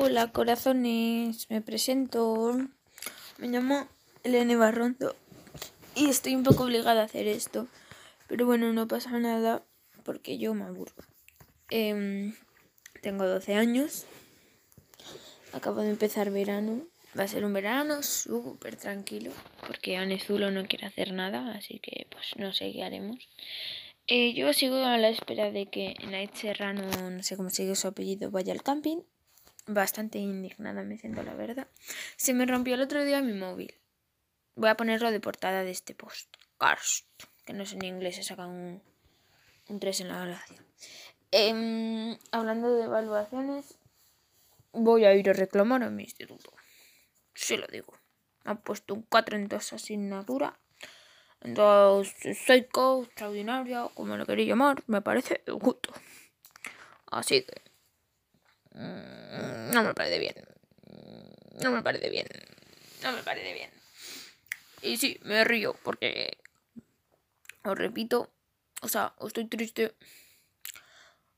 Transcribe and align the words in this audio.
Hola 0.00 0.30
corazones, 0.30 1.50
me 1.50 1.60
presento. 1.60 2.56
Me 3.38 3.48
llamo 3.48 3.88
Elena 4.22 4.56
Barrondo 4.56 5.16
y 5.96 6.08
estoy 6.08 6.36
un 6.36 6.44
poco 6.44 6.62
obligada 6.62 7.02
a 7.02 7.06
hacer 7.06 7.26
esto. 7.26 7.66
Pero 8.28 8.46
bueno, 8.46 8.72
no 8.72 8.86
pasa 8.86 9.18
nada 9.18 9.64
porque 10.04 10.38
yo 10.38 10.54
me 10.54 10.66
aburro. 10.66 11.02
Em, 11.70 12.36
tengo 13.02 13.26
12 13.26 13.56
años. 13.56 14.06
Acabo 15.52 15.80
de 15.80 15.90
empezar 15.90 16.30
verano. 16.30 16.86
Va 17.18 17.24
a 17.24 17.28
ser 17.28 17.44
un 17.44 17.52
verano 17.52 18.04
súper 18.04 18.76
tranquilo 18.76 19.32
porque 19.66 19.96
Anezulo 19.96 20.52
no 20.52 20.64
quiere 20.68 20.86
hacer 20.86 21.12
nada, 21.12 21.56
así 21.56 21.80
que 21.80 22.06
pues 22.08 22.36
no 22.36 22.52
sé 22.52 22.70
qué 22.72 22.84
haremos. 22.84 23.28
Eh, 24.06 24.32
yo 24.34 24.52
sigo 24.52 24.76
a 24.76 24.96
la 24.96 25.08
espera 25.08 25.50
de 25.50 25.66
que 25.66 25.96
Night 26.08 26.34
Serrano, 26.34 26.84
no 27.10 27.22
sé 27.24 27.36
cómo 27.36 27.50
sigue 27.50 27.74
su 27.74 27.88
apellido, 27.88 28.30
vaya 28.30 28.52
al 28.52 28.62
camping 28.62 28.98
bastante 29.68 30.18
indignada, 30.18 30.82
me 30.82 30.98
siento 30.98 31.22
la 31.22 31.34
verdad. 31.34 31.68
Se 32.16 32.34
me 32.34 32.46
rompió 32.46 32.74
el 32.74 32.80
otro 32.80 33.04
día 33.04 33.22
mi 33.22 33.34
móvil. 33.34 33.74
Voy 34.56 34.70
a 34.70 34.76
ponerlo 34.76 35.10
de 35.12 35.20
portada 35.20 35.62
de 35.62 35.70
este 35.70 35.94
post. 35.94 36.34
Cars, 36.58 37.06
que 37.44 37.52
no 37.52 37.64
sé 37.64 37.76
en 37.76 37.84
inglés, 37.84 38.16
se 38.16 38.24
saca 38.24 38.46
un, 38.46 38.82
un 39.68 39.80
3 39.80 40.00
en 40.00 40.08
la 40.08 40.24
gracia. 40.24 40.64
Em, 41.30 42.18
hablando 42.32 42.74
de 42.74 42.84
evaluaciones, 42.84 43.78
voy 44.72 45.04
a 45.04 45.14
ir 45.14 45.30
a 45.30 45.34
reclamar 45.34 45.82
a 45.82 45.90
mi 45.90 46.02
instituto. 46.04 46.52
Sí 47.34 47.56
lo 47.56 47.66
digo. 47.68 47.94
Ha 48.44 48.56
puesto 48.56 48.94
un 48.94 49.02
4 49.02 49.36
en 49.36 49.48
dos 49.48 49.72
asignaturas. 49.72 50.54
Entonces, 51.40 52.38
psycho, 52.38 53.04
extraordinaria, 53.04 53.88
como 53.94 54.16
lo 54.16 54.26
queréis 54.26 54.48
llamar, 54.48 54.82
me 54.88 55.02
parece 55.02 55.42
justo. 55.60 55.92
Así 57.06 57.44
que 57.44 57.67
no 58.74 59.82
me 59.82 59.94
parece 59.94 60.18
bien. 60.18 60.34
No 61.62 61.70
me 61.70 61.82
parece 61.82 62.10
bien. 62.10 62.26
No 63.02 63.12
me 63.12 63.22
parece 63.22 63.52
bien. 63.52 63.70
Y 64.82 64.96
sí, 64.96 65.18
me 65.22 65.44
río 65.44 65.74
porque 65.82 66.38
os 67.64 67.76
repito, 67.76 68.30
o 68.82 68.88
sea, 68.88 69.14
estoy 69.20 69.46
triste 69.46 69.94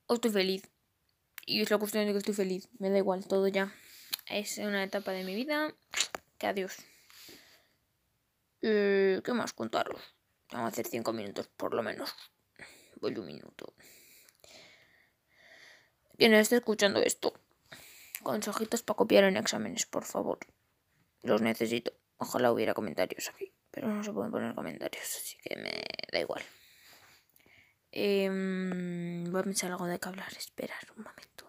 o 0.06 0.14
estoy 0.14 0.30
feliz. 0.30 0.68
Y 1.46 1.62
es 1.62 1.70
la 1.70 1.78
cuestión 1.78 2.06
de 2.06 2.12
que 2.12 2.18
estoy 2.18 2.34
feliz. 2.34 2.68
Me 2.78 2.90
da 2.90 2.98
igual, 2.98 3.26
todo 3.26 3.48
ya. 3.48 3.74
Es 4.26 4.58
una 4.58 4.84
etapa 4.84 5.12
de 5.12 5.24
mi 5.24 5.34
vida. 5.34 5.74
Que 6.38 6.46
adiós. 6.46 6.76
Eh, 8.62 9.20
¿Qué 9.24 9.32
más 9.32 9.52
contaros? 9.52 10.00
Vamos 10.52 10.66
a 10.66 10.68
hacer 10.68 10.86
cinco 10.86 11.12
minutos 11.12 11.48
por 11.56 11.74
lo 11.74 11.82
menos. 11.82 12.14
Voy 13.00 13.16
un 13.16 13.26
minuto 13.26 13.74
quien 16.20 16.34
esté 16.34 16.56
escuchando 16.56 17.00
esto. 17.00 17.32
Consejitos 18.22 18.82
para 18.82 18.98
copiar 18.98 19.24
en 19.24 19.38
exámenes, 19.38 19.86
por 19.86 20.04
favor. 20.04 20.38
Los 21.22 21.40
necesito. 21.40 21.94
Ojalá 22.18 22.52
hubiera 22.52 22.74
comentarios 22.74 23.30
aquí. 23.30 23.54
Pero 23.70 23.88
no 23.88 24.04
se 24.04 24.12
pueden 24.12 24.30
poner 24.30 24.54
comentarios, 24.54 25.02
así 25.02 25.38
que 25.42 25.56
me 25.56 25.82
da 26.12 26.20
igual. 26.20 26.42
Em, 27.90 29.24
voy 29.32 29.40
a 29.40 29.44
pensar 29.44 29.70
algo 29.70 29.86
de 29.86 29.98
que 29.98 30.08
hablar. 30.08 30.30
Esperar 30.36 30.84
un 30.94 31.04
momento. 31.04 31.46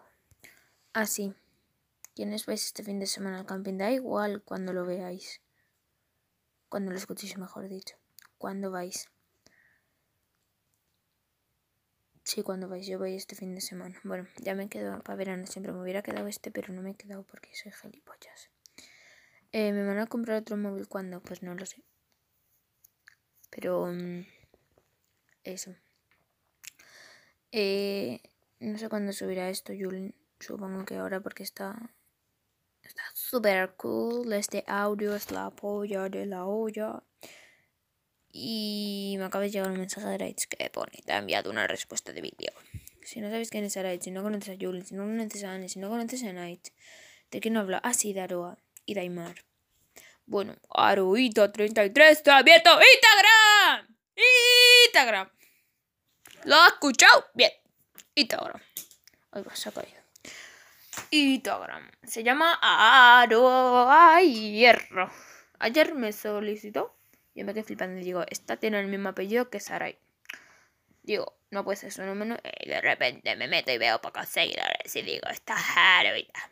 Ah, 0.93 1.05
sí. 1.05 1.33
¿Quiénes 2.15 2.45
vais 2.45 2.65
este 2.65 2.81
fin 2.81 2.99
de 2.99 3.07
semana 3.07 3.39
al 3.39 3.45
camping? 3.45 3.77
Da 3.77 3.91
igual 3.91 4.41
cuando 4.41 4.71
lo 4.71 4.85
veáis. 4.85 5.41
Cuando 6.69 6.91
lo 6.91 6.97
escuchéis, 6.97 7.37
mejor 7.37 7.67
dicho. 7.67 7.97
¿Cuándo 8.37 8.71
vais? 8.71 9.09
Sí, 12.31 12.43
cuando 12.43 12.69
vais, 12.69 12.87
yo 12.87 12.97
voy 12.97 13.15
este 13.15 13.35
fin 13.35 13.53
de 13.55 13.59
semana. 13.59 13.99
Bueno, 14.05 14.25
ya 14.37 14.55
me 14.55 14.69
quedo 14.69 15.03
para 15.03 15.17
verano, 15.17 15.45
siempre 15.47 15.73
me 15.73 15.81
hubiera 15.81 16.01
quedado 16.01 16.27
este, 16.27 16.49
pero 16.49 16.71
no 16.73 16.81
me 16.81 16.91
he 16.91 16.95
quedado 16.95 17.23
porque 17.23 17.49
soy 17.53 17.73
gilipollas. 17.73 18.49
Eh, 19.51 19.73
¿Me 19.73 19.85
van 19.85 19.97
a 19.97 20.07
comprar 20.07 20.37
otro 20.37 20.55
móvil 20.55 20.87
cuándo? 20.87 21.19
Pues 21.19 21.43
no 21.43 21.53
lo 21.55 21.65
sé. 21.65 21.83
Pero... 23.49 23.87
Mm, 23.87 24.25
eso. 25.43 25.75
Eh, 27.51 28.21
no 28.61 28.77
sé 28.77 28.87
cuándo 28.87 29.11
subirá 29.11 29.49
esto, 29.49 29.73
Julien. 29.77 30.15
Supongo 30.39 30.85
que 30.85 30.95
ahora 30.95 31.19
porque 31.19 31.43
está... 31.43 31.91
Está 32.81 33.03
súper 33.13 33.75
cool. 33.75 34.31
Este 34.31 34.63
audio 34.67 35.17
es 35.17 35.31
la 35.31 35.49
polla 35.49 36.07
de 36.07 36.25
la 36.27 36.45
olla. 36.45 37.03
Y 38.31 39.00
me 39.17 39.25
acaba 39.25 39.43
de 39.43 39.51
llegar 39.51 39.71
un 39.71 39.79
mensaje 39.79 40.07
de 40.07 40.15
Araitz 40.15 40.47
que 40.47 40.69
pone, 40.69 41.01
te 41.05 41.13
ha 41.13 41.17
enviado 41.17 41.49
una 41.49 41.67
respuesta 41.67 42.13
de 42.13 42.21
vídeo. 42.21 42.51
Si 43.03 43.19
no 43.19 43.29
sabes 43.29 43.49
quién 43.49 43.63
es 43.63 43.77
Araitz, 43.77 44.03
si 44.03 44.11
no 44.11 44.23
conoces 44.23 44.55
a 44.55 44.57
Julie, 44.59 44.83
si 44.83 44.95
no 44.95 45.03
conoces 45.03 45.43
a 45.43 45.53
Anne, 45.53 45.69
si 45.69 45.79
no 45.79 45.89
conoces 45.89 46.23
a 46.23 46.33
Night, 46.33 46.69
¿de 47.31 47.39
quién 47.39 47.57
habla? 47.57 47.79
Ah, 47.83 47.93
sí, 47.93 48.13
de 48.13 48.21
Aroa 48.21 48.57
y 48.85 48.93
Daimar. 48.93 49.43
Bueno, 50.25 50.55
Aroita33 50.69 52.09
está 52.09 52.37
abierto 52.37 52.69
Instagram. 52.71 53.95
Instagram. 54.85 55.29
¿Lo 56.45 56.55
has 56.55 56.73
escuchado? 56.73 57.25
Bien. 57.33 57.51
Instagram. 58.15 58.61
Ay, 59.31 59.43
va, 59.43 59.55
se 59.55 59.69
ha 59.69 59.71
caído. 59.71 60.01
Instagram. 61.09 61.91
Se 62.03 62.23
llama 62.23 62.59
Aroa 62.61 64.21
Hierro. 64.21 65.11
Ayer 65.59 65.93
me 65.93 66.13
solicitó 66.13 66.95
yo 67.35 67.45
me 67.45 67.53
quedé 67.53 67.63
flipando 67.63 67.99
y 67.99 68.03
digo, 68.03 68.23
esta 68.29 68.57
tiene 68.57 68.79
el 68.79 68.87
mismo 68.87 69.09
apellido 69.09 69.49
que 69.49 69.59
Sarai. 69.59 69.97
Digo, 71.03 71.37
no 71.49 71.63
puede 71.63 71.77
ser 71.77 71.91
su 71.91 72.03
número. 72.03 72.37
Y 72.59 72.69
de 72.69 72.81
repente 72.81 73.35
me 73.35 73.47
meto 73.47 73.71
y 73.71 73.77
veo 73.77 74.01
pocos 74.01 74.27
seguidores. 74.27 74.95
Y 74.95 75.01
digo, 75.01 75.27
esta 75.29 75.55
es 75.55 75.77
Aroita. 75.77 76.49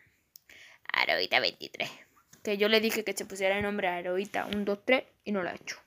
Aroita 0.93 1.39
23. 1.39 1.89
Que 2.43 2.57
yo 2.57 2.69
le 2.69 2.79
dije 2.79 3.03
que 3.03 3.13
se 3.13 3.25
pusiera 3.25 3.57
el 3.57 3.63
nombre 3.63 3.87
a 3.87 3.97
Aroita 3.97 4.43
123 4.45 5.03
y 5.25 5.31
no 5.31 5.43
lo 5.43 5.49
ha 5.49 5.55
hecho. 5.55 5.77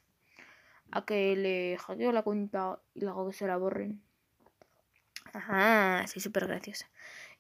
A 0.91 1.05
que 1.05 1.35
le 1.37 1.79
hackeo 1.79 2.13
la 2.13 2.23
cuenta 2.23 2.79
y 2.95 3.01
le 3.01 3.09
hago 3.09 3.29
que 3.29 3.37
se 3.37 3.47
la 3.47 3.57
borren. 3.57 4.03
Ajá, 5.33 6.07
sí, 6.07 6.21
súper 6.21 6.47
graciosa. 6.47 6.91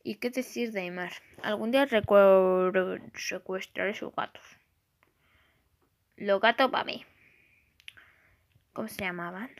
¿Y 0.02 0.16
qué 0.16 0.30
decir 0.30 0.72
de 0.72 0.80
Aymar? 0.80 1.12
Algún 1.42 1.70
día 1.70 1.84
recuerdo 1.84 2.96
secuestraré 3.14 3.94
sus 3.94 4.14
gatos. 4.14 4.42
Los 6.16 6.40
gatos 6.40 6.70
para 6.70 6.84
mí. 6.84 7.04
¿Cómo 8.72 8.88
se 8.88 9.02
llamaban? 9.02 9.50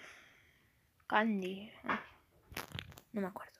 Candy. 1.07 1.71
no 3.13 3.21
me 3.21 3.27
acuerdo. 3.27 3.53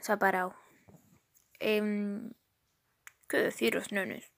Se 0.00 0.10
ha 0.10 0.18
parado. 0.18 0.56
Em, 1.60 2.32
¿Qué 3.28 3.36
deciros, 3.36 3.92
nenes? 3.92 4.32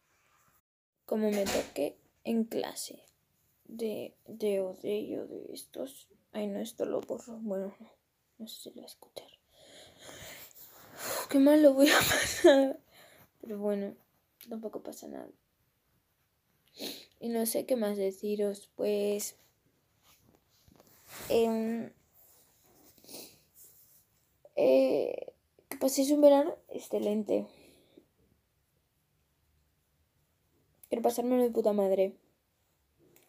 Como 1.07 1.31
me 1.31 1.45
toqué 1.47 1.97
en 2.25 2.45
clase 2.45 3.03
de, 3.65 4.15
de 4.27 4.61
o 4.61 4.75
de 4.75 5.27
de 5.27 5.55
estos. 5.55 6.09
Ay, 6.33 6.49
no, 6.49 6.59
esto 6.59 6.85
lo 6.85 7.01
borro. 7.01 7.39
Bueno, 7.41 7.75
no, 7.81 7.91
no 8.39 8.47
sé 8.47 8.61
si 8.61 8.69
lo 8.69 8.75
voy 8.75 8.85
a 8.85 8.87
escuchar. 8.87 9.31
qué 11.31 11.39
mal 11.39 11.63
lo 11.63 11.73
voy 11.73 11.89
a 11.89 11.99
pasar. 11.99 12.79
Pero 13.41 13.59
bueno, 13.59 13.97
tampoco 14.47 14.83
pasa 14.83 15.09
nada. 15.09 15.31
Y 17.19 17.31
no 17.31 17.47
sé 17.47 17.65
qué 17.65 17.77
más 17.77 17.97
deciros, 17.97 18.71
pues 18.77 19.39
eh, 21.29 21.93
eh, 24.57 25.33
que 25.69 25.77
paséis 25.79 26.11
un 26.11 26.21
verano 26.21 26.55
excelente. 26.69 27.47
Quiero 30.89 31.03
pasármelo 31.03 31.43
de 31.43 31.51
puta 31.51 31.73
madre. 31.73 32.15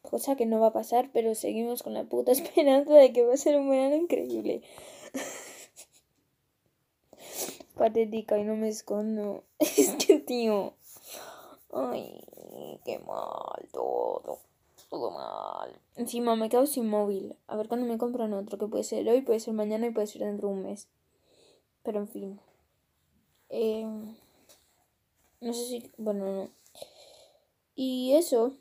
Cosa 0.01 0.35
que 0.35 0.45
no 0.45 0.59
va 0.59 0.67
a 0.67 0.73
pasar, 0.73 1.09
pero 1.11 1.33
seguimos 1.33 1.81
con 1.81 1.93
la 1.93 2.03
puta 2.03 2.31
esperanza 2.31 2.93
de 2.93 3.11
que 3.11 3.25
va 3.25 3.33
a 3.33 3.37
ser 3.37 3.57
un 3.57 3.69
verano 3.69 3.95
increíble. 3.95 4.61
Patética 7.75 8.37
y 8.37 8.43
no 8.43 8.55
me 8.55 8.69
escondo. 8.69 9.43
Es 9.59 9.95
que, 9.95 10.19
tío. 10.19 10.75
Ay, 11.71 12.21
qué 12.85 12.99
mal 12.99 13.67
todo 13.71 14.39
todo 14.95 15.11
mal. 15.11 15.77
Encima 15.95 16.37
me 16.37 16.47
quedo 16.47 16.65
sin 16.65 16.87
móvil. 16.87 17.35
A 17.47 17.57
ver 17.57 17.67
cuando 17.67 17.85
me 17.85 17.97
compran 17.97 18.33
otro, 18.33 18.57
que 18.57 18.67
puede 18.67 18.85
ser 18.85 19.07
hoy, 19.09 19.21
puede 19.21 19.41
ser 19.41 19.53
mañana 19.53 19.87
y 19.87 19.91
puede 19.91 20.07
ser 20.07 20.21
dentro 20.21 20.47
de 20.47 20.53
un 20.53 20.63
mes. 20.63 20.87
Pero 21.83 21.99
en 21.99 22.07
fin. 22.07 22.39
Em, 23.49 24.15
no 25.41 25.53
sé 25.53 25.65
si... 25.65 25.91
Bueno, 25.97 26.25
no. 26.25 26.49
Y 27.75 28.13
eso. 28.13 28.53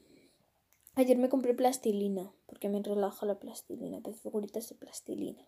Ayer 0.96 1.19
me 1.19 1.28
compré 1.28 1.54
plastilina. 1.54 2.32
Porque 2.46 2.69
me 2.69 2.82
relaja 2.82 3.26
la 3.26 3.38
plastilina. 3.38 4.00
Pues 4.00 4.20
figuritas 4.20 4.69
de 4.69 4.75
plastilina. 4.75 5.46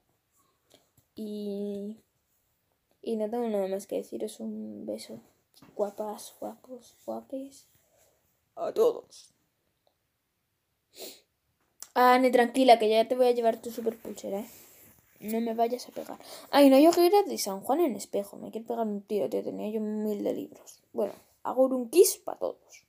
Y... 1.16 1.96
Y 3.02 3.16
no 3.16 3.28
tengo 3.28 3.48
nada 3.48 3.66
más 3.66 3.88
que 3.88 3.96
deciros. 3.96 4.38
Un 4.38 4.86
beso. 4.86 5.20
Guapas, 5.74 6.32
guapos, 6.38 6.96
guapes. 7.04 7.66
A 8.54 8.72
todos. 8.72 9.35
Anne, 11.94 12.30
tranquila, 12.30 12.78
que 12.78 12.88
ya 12.88 13.08
te 13.08 13.14
voy 13.14 13.26
a 13.26 13.32
llevar 13.32 13.60
tu 13.60 13.70
super 13.70 13.96
pulsera, 13.96 14.40
¿eh? 14.40 14.48
No 15.20 15.40
me 15.40 15.54
vayas 15.54 15.88
a 15.88 15.92
pegar. 15.92 16.18
Ay, 16.50 16.68
no, 16.68 16.78
yo 16.78 16.90
que 16.90 17.06
era 17.06 17.22
de 17.22 17.38
San 17.38 17.60
Juan 17.60 17.80
en 17.80 17.96
espejo. 17.96 18.36
Me 18.36 18.50
quiero 18.50 18.66
pegar 18.66 18.86
un 18.86 19.00
tiro, 19.00 19.28
tío. 19.30 19.42
Tenía 19.42 19.70
yo 19.70 19.80
mil 19.80 20.22
de 20.22 20.34
libros. 20.34 20.80
Bueno, 20.92 21.14
hago 21.42 21.64
un 21.66 21.88
kiss 21.88 22.18
para 22.18 22.38
todos. 22.38 22.84